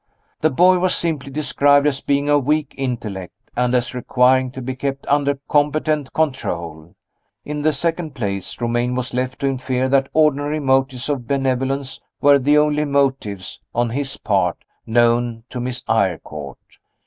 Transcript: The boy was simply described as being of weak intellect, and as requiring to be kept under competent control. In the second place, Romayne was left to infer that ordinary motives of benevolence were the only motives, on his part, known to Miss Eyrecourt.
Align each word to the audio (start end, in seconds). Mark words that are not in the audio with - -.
The 0.39 0.49
boy 0.49 0.79
was 0.79 0.95
simply 0.95 1.29
described 1.29 1.85
as 1.85 2.01
being 2.01 2.27
of 2.27 2.43
weak 2.43 2.73
intellect, 2.75 3.51
and 3.55 3.75
as 3.75 3.93
requiring 3.93 4.49
to 4.53 4.59
be 4.59 4.75
kept 4.75 5.05
under 5.05 5.35
competent 5.47 6.11
control. 6.11 6.95
In 7.45 7.61
the 7.61 7.71
second 7.71 8.15
place, 8.15 8.59
Romayne 8.59 8.95
was 8.95 9.13
left 9.13 9.37
to 9.41 9.45
infer 9.45 9.87
that 9.89 10.09
ordinary 10.11 10.59
motives 10.59 11.07
of 11.07 11.27
benevolence 11.27 12.01
were 12.19 12.39
the 12.39 12.57
only 12.57 12.83
motives, 12.85 13.61
on 13.75 13.91
his 13.91 14.17
part, 14.17 14.57
known 14.87 15.43
to 15.51 15.59
Miss 15.59 15.83
Eyrecourt. 15.87 16.57